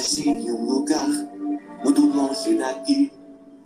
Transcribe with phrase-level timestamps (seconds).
[0.00, 1.06] Imagine um lugar
[1.84, 3.12] muito longe daqui,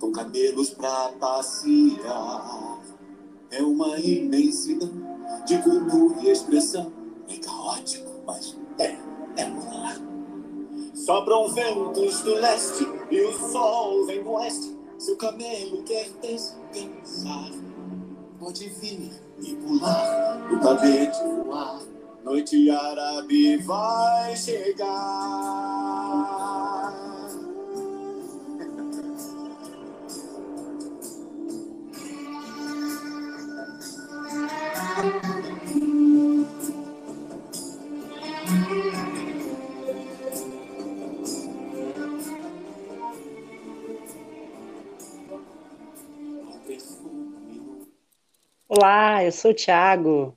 [0.00, 2.80] com camelos pra passear.
[3.52, 4.90] É uma imensidão
[5.46, 6.92] de cultura e expressão.
[7.28, 8.96] É caótico, mas é,
[9.36, 9.96] é um lar.
[10.92, 14.76] Sopram ventos do leste e o sol vem do oeste.
[14.98, 17.52] Seu camelo quer descansar.
[18.40, 21.93] Pode vir e pular, no tapete voar.
[22.24, 24.84] Noite árabe vai chegar.
[48.66, 50.34] Olá, eu sou o Thiago.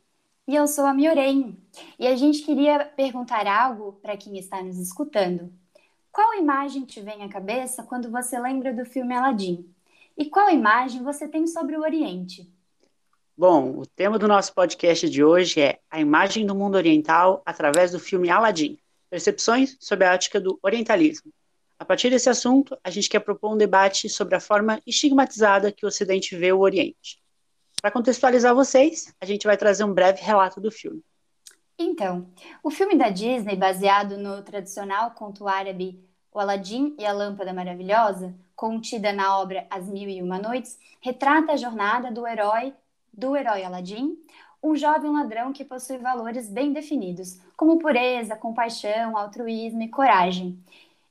[0.48, 1.62] E eu sou a Miorem.
[2.00, 5.52] E a gente queria perguntar algo para quem está nos escutando.
[6.10, 9.70] Qual imagem te vem à cabeça quando você lembra do filme Aladdin?
[10.18, 12.50] E qual imagem você tem sobre o Oriente?
[13.38, 17.92] Bom, o tema do nosso podcast de hoje é a imagem do mundo oriental através
[17.92, 18.80] do filme Aladdin,
[19.10, 21.30] percepções sob a ótica do orientalismo.
[21.78, 25.84] A partir desse assunto, a gente quer propor um debate sobre a forma estigmatizada que
[25.84, 27.20] o Ocidente vê o Oriente.
[27.82, 31.04] Para contextualizar vocês, a gente vai trazer um breve relato do filme.
[31.78, 32.28] Então,
[32.64, 38.34] o filme da Disney, baseado no tradicional conto árabe O Aladim e a Lâmpada Maravilhosa,
[38.56, 42.74] contida na obra As Mil e Uma Noites, retrata a jornada do herói
[43.14, 44.18] do herói Aladim,
[44.62, 50.60] um jovem ladrão que possui valores bem definidos, como pureza, compaixão, altruísmo e coragem.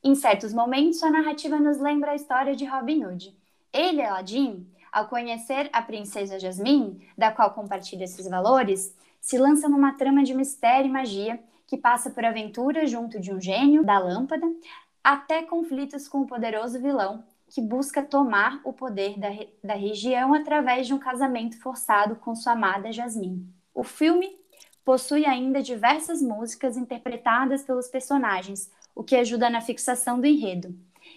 [0.02, 3.36] Em certos momentos, a narrativa nos lembra a história de Robin Hood.
[3.72, 9.92] Ele, Aladim, ao conhecer a princesa Jasmine, da qual compartilha esses valores, se lança numa
[9.92, 14.46] trama de mistério e magia que passa por aventuras junto de um gênio da lâmpada,
[15.04, 19.28] até conflitos com o poderoso vilão que busca tomar o poder da,
[19.62, 23.46] da região através de um casamento forçado com sua amada Jasmine.
[23.74, 24.34] O filme
[24.82, 30.74] possui ainda diversas músicas interpretadas pelos personagens, o que ajuda na fixação do enredo,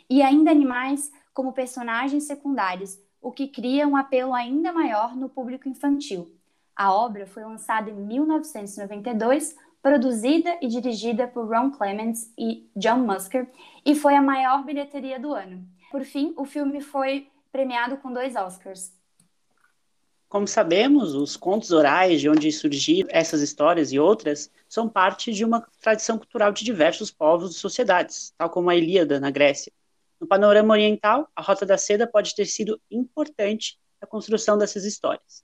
[0.09, 5.67] e ainda animais como personagens secundários, o que cria um apelo ainda maior no público
[5.67, 6.31] infantil.
[6.75, 13.47] A obra foi lançada em 1992, produzida e dirigida por Ron Clements e John Musker,
[13.85, 15.65] e foi a maior bilheteria do ano.
[15.91, 18.93] Por fim, o filme foi premiado com dois Oscars.
[20.29, 25.43] Como sabemos, os contos orais de onde surgiram essas histórias e outras são parte de
[25.43, 29.73] uma tradição cultural de diversos povos e sociedades, tal como a Ilíada na Grécia.
[30.19, 35.43] No panorama oriental, a Rota da Seda pode ter sido importante na construção dessas histórias.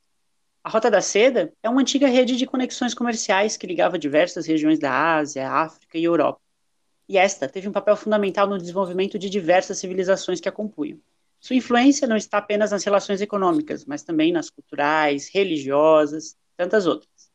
[0.64, 4.80] A Rota da Seda é uma antiga rede de conexões comerciais que ligava diversas regiões
[4.80, 6.42] da Ásia, África e Europa.
[7.08, 11.00] E esta teve um papel fundamental no desenvolvimento de diversas civilizações que a compunham.
[11.40, 17.30] Sua influência não está apenas nas relações econômicas, mas também nas culturais, religiosas, tantas outras.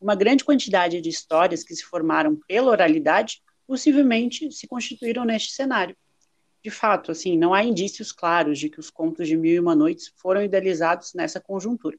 [0.00, 5.96] Uma grande quantidade de histórias que se formaram pela oralidade possivelmente se constituíram neste cenário
[6.62, 9.74] de fato, assim, não há indícios claros de que os contos de Mil e Uma
[9.74, 11.98] Noites foram idealizados nessa conjuntura.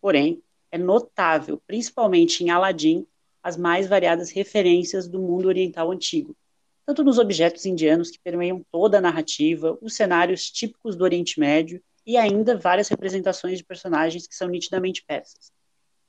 [0.00, 3.06] Porém, é notável, principalmente em Aladim,
[3.42, 6.36] as mais variadas referências do mundo oriental antigo,
[6.86, 11.82] tanto nos objetos indianos que permeiam toda a narrativa, os cenários típicos do Oriente Médio
[12.06, 15.52] e ainda várias representações de personagens que são nitidamente persas.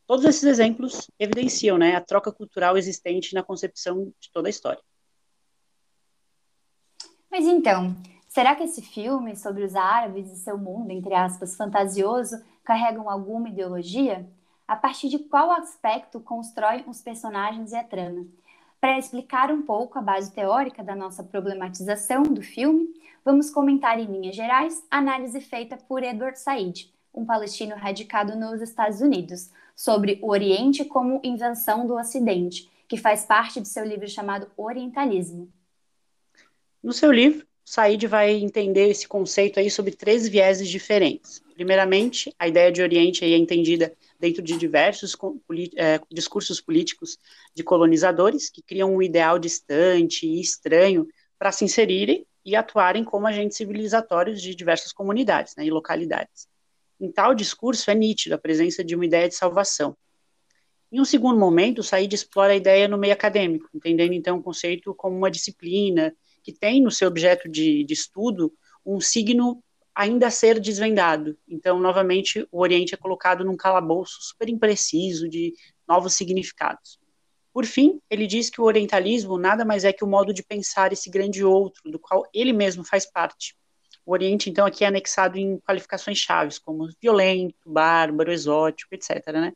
[0.07, 4.81] Todos esses exemplos evidenciam né, a troca cultural existente na concepção de toda a história.
[7.31, 7.95] Mas então,
[8.27, 13.49] será que esse filme sobre os árabes e seu mundo, entre aspas, fantasioso, carregam alguma
[13.49, 14.27] ideologia?
[14.67, 18.25] A partir de qual aspecto constrói os personagens e a trama?
[18.81, 22.87] Para explicar um pouco a base teórica da nossa problematização do filme,
[23.23, 28.61] vamos comentar em linhas gerais a análise feita por Edward Said, um palestino radicado nos
[28.61, 34.07] Estados Unidos, sobre o Oriente como invenção do Ocidente, que faz parte de seu livro
[34.07, 35.51] chamado Orientalismo.
[36.81, 41.41] No seu livro, Said vai entender esse conceito aí sobre três vieses diferentes.
[41.53, 45.15] Primeiramente, a ideia de Oriente é entendida dentro de diversos
[45.75, 47.17] é, discursos políticos
[47.53, 53.27] de colonizadores que criam um ideal distante e estranho para se inserirem e atuarem como
[53.27, 56.47] agentes civilizatórios de diversas comunidades né, e localidades.
[56.99, 59.95] Em tal discurso é nítido a presença de uma ideia de salvação.
[60.91, 64.95] Em um segundo momento, Said explora a ideia no meio acadêmico, entendendo então o conceito
[64.95, 68.53] como uma disciplina que tem no seu objeto de, de estudo
[68.85, 69.63] um signo
[69.93, 71.37] ainda a ser desvendado.
[71.47, 75.53] Então, novamente, o Oriente é colocado num calabouço super impreciso de
[75.87, 76.99] novos significados.
[77.51, 80.93] Por fim, ele diz que o orientalismo nada mais é que o modo de pensar
[80.93, 83.57] esse grande outro, do qual ele mesmo faz parte.
[84.05, 89.33] O Oriente, então, aqui é anexado em qualificações chaves, como violento, bárbaro, exótico, etc.
[89.33, 89.51] Né?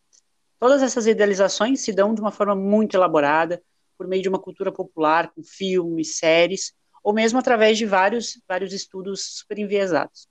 [0.59, 3.61] Todas essas idealizações se dão de uma forma muito elaborada,
[3.97, 6.73] por meio de uma cultura popular, com filmes, séries,
[7.03, 10.27] ou mesmo através de vários, vários estudos super enviesados.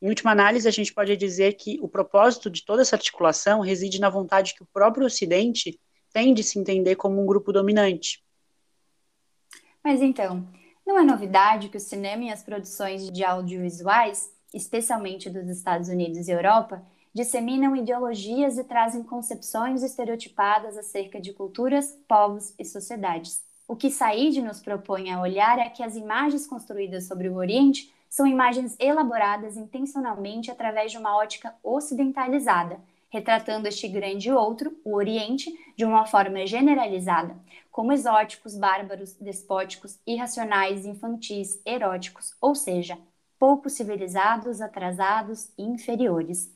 [0.00, 4.00] Em última análise, a gente pode dizer que o propósito de toda essa articulação reside
[4.00, 5.78] na vontade que o próprio Ocidente
[6.12, 8.22] tem de se entender como um grupo dominante.
[9.82, 10.46] Mas então,
[10.84, 16.26] não é novidade que o cinema e as produções de audiovisuais, especialmente dos Estados Unidos
[16.26, 23.42] e Europa, disseminam ideologias e trazem concepções estereotipadas acerca de culturas, povos e sociedades.
[23.68, 27.92] O que Said nos propõe a olhar é que as imagens construídas sobre o Oriente
[28.08, 32.78] são imagens elaboradas intencionalmente através de uma ótica ocidentalizada,
[33.08, 37.36] retratando este grande outro, o Oriente, de uma forma generalizada,
[37.70, 42.98] como exóticos, bárbaros, despóticos, irracionais, infantis, eróticos, ou seja,
[43.38, 46.50] pouco civilizados, atrasados e inferiores.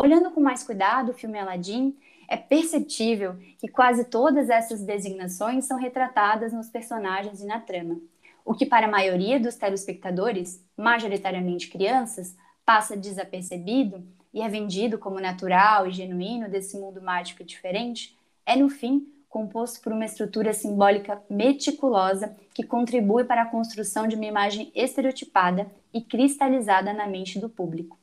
[0.00, 1.92] Olhando com mais cuidado o filme Aladdin,
[2.28, 7.98] é perceptível que quase todas essas designações são retratadas nos personagens e na trama,
[8.44, 15.18] o que para a maioria dos telespectadores, majoritariamente crianças, passa desapercebido e é vendido como
[15.18, 18.16] natural e genuíno desse mundo mágico e diferente,
[18.46, 24.14] é no fim composto por uma estrutura simbólica meticulosa que contribui para a construção de
[24.14, 27.97] uma imagem estereotipada e cristalizada na mente do público.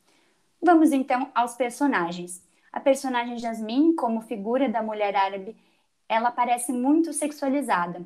[0.66, 2.42] Vamos então aos personagens.
[2.72, 5.56] A personagem Jasmine, como figura da mulher árabe,
[6.08, 8.04] ela parece muito sexualizada.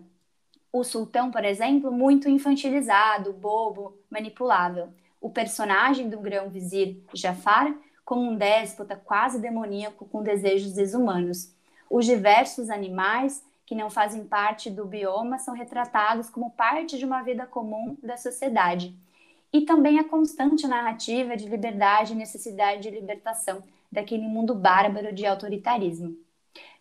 [0.70, 4.90] O sultão, por exemplo, muito infantilizado, bobo, manipulável.
[5.22, 7.74] O personagem do grão-vizir Jafar
[8.04, 11.54] como um déspota quase demoníaco com desejos desumanos.
[11.88, 17.22] Os diversos animais que não fazem parte do bioma são retratados como parte de uma
[17.22, 18.94] vida comum da sociedade.
[19.52, 25.26] E também a constante narrativa de liberdade e necessidade de libertação daquele mundo bárbaro de
[25.26, 26.16] autoritarismo.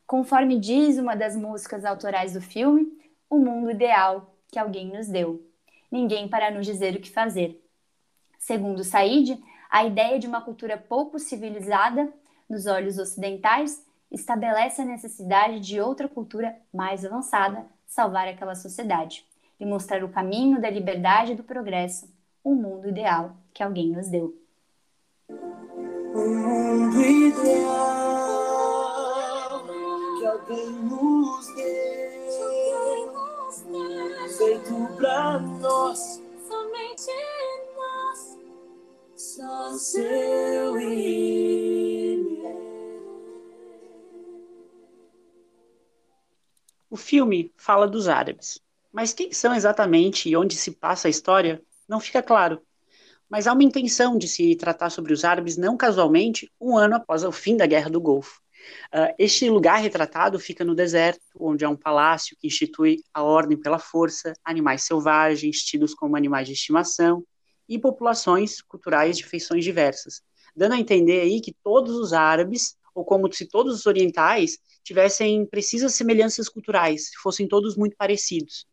[0.06, 2.88] Conforme diz uma das músicas autorais do filme,
[3.30, 5.46] o mundo ideal que alguém nos deu.
[5.92, 7.64] Ninguém para nos dizer o que fazer.
[8.38, 9.40] Segundo Said,
[9.70, 12.12] a ideia de uma cultura pouco civilizada,
[12.50, 19.26] nos olhos ocidentais, estabelece a necessidade de outra cultura mais avançada salvar aquela sociedade
[19.60, 22.12] e mostrar o caminho da liberdade e do progresso,
[22.44, 24.36] o um mundo ideal que alguém nos deu.
[25.30, 27.90] Um mundo ideal
[30.20, 33.14] que alguém nos deu,
[34.38, 37.12] feito pra nós, somente
[39.16, 40.76] só seu
[46.90, 48.60] O filme fala dos árabes,
[48.92, 52.62] mas quem são exatamente e onde se passa a história não fica claro.
[53.28, 57.24] Mas há uma intenção de se tratar sobre os árabes não casualmente um ano após
[57.24, 58.40] o fim da Guerra do Golfo.
[58.94, 63.58] Uh, este lugar retratado fica no deserto, onde há um palácio que institui a ordem
[63.58, 67.24] pela força, animais selvagens, tidos como animais de estimação,
[67.68, 70.22] e populações culturais de feições diversas,
[70.56, 75.46] dando a entender aí que todos os árabes, ou como se todos os orientais, tivessem
[75.46, 78.66] precisas semelhanças culturais, fossem todos muito parecidos.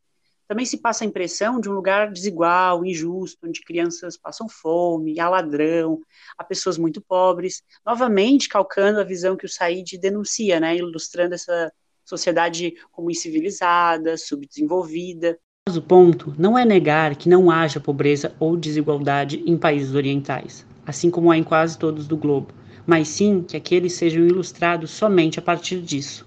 [0.48, 5.28] Também se passa a impressão de um lugar desigual, injusto, onde crianças passam fome, há
[5.28, 6.00] ladrão,
[6.38, 11.72] há pessoas muito pobres, novamente calcando a visão que o Said denuncia, né, ilustrando essa
[12.04, 15.38] sociedade como incivilizada, subdesenvolvida,
[15.68, 20.64] mas o ponto não é negar que não haja pobreza ou desigualdade em países orientais,
[20.86, 22.54] assim como há em quase todos do globo,
[22.86, 26.24] mas sim que aqueles sejam ilustrados somente a partir disso.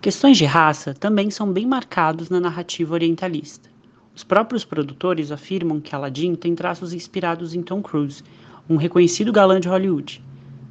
[0.00, 3.68] Questões de raça também são bem marcados na narrativa orientalista.
[4.14, 8.22] Os próprios produtores afirmam que Aladdin tem traços inspirados em Tom Cruise,
[8.68, 10.22] um reconhecido galã de Hollywood,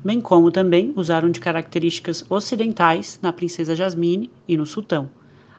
[0.03, 5.09] bem como também usaram de características ocidentais na princesa Jasmine e no sultão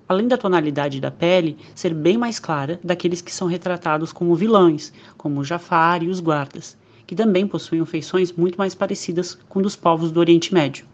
[0.09, 4.93] além da tonalidade da pele ser bem mais clara daqueles que são retratados como vilões,
[5.17, 10.13] como Jafar e os guardas, que também possuem feições muito mais parecidas com dos povos
[10.13, 10.87] do Oriente Médio.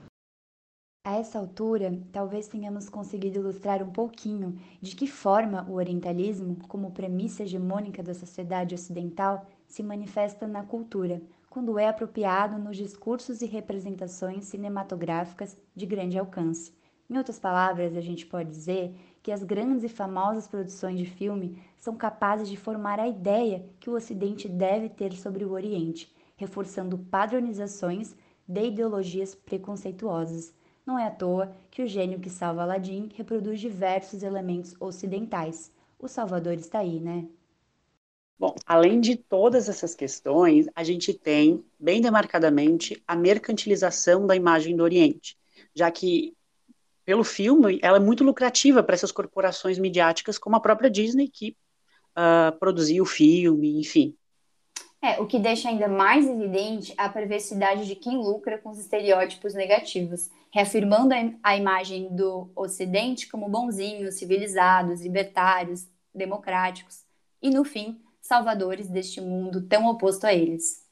[1.04, 6.92] A essa altura, talvez tenhamos conseguido ilustrar um pouquinho de que forma o orientalismo, como
[6.92, 13.47] premissa hegemônica da sociedade ocidental, se manifesta na cultura, quando é apropriado nos discursos e
[13.47, 16.73] representações cinematográficas de grande alcance.
[17.11, 18.94] Em outras palavras, a gente pode dizer
[19.25, 23.90] que as grandes e famosas produções de filme são capazes de formar a ideia que
[23.90, 28.14] o Ocidente deve ter sobre o Oriente, reforçando padronizações
[28.47, 34.22] de ideologias preconceituosas, Não é à toa que o gênio que salva Aladim reproduz diversos
[34.22, 35.72] elementos ocidentais.
[35.98, 37.26] O Salvador está aí, né?
[38.38, 44.74] Bom, além de todas essas questões, a gente tem, bem demarcadamente, a mercantilização da imagem
[44.74, 45.38] do Oriente,
[45.72, 46.34] já que,
[47.04, 51.56] pelo filme, ela é muito lucrativa para essas corporações midiáticas, como a própria Disney, que
[52.16, 54.16] uh, produziu o filme, enfim.
[55.00, 59.54] É, o que deixa ainda mais evidente a perversidade de quem lucra com os estereótipos
[59.54, 67.04] negativos, reafirmando a imagem do Ocidente como bonzinhos, civilizados, libertários, democráticos,
[67.40, 70.82] e, no fim, salvadores deste mundo tão oposto a eles.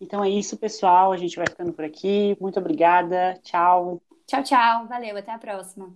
[0.00, 1.12] Então é isso, pessoal.
[1.12, 2.36] A gente vai ficando por aqui.
[2.40, 3.38] Muito obrigada.
[3.42, 4.00] Tchau.
[4.26, 4.86] Tchau, tchau.
[4.86, 5.16] Valeu.
[5.16, 5.94] Até a próxima.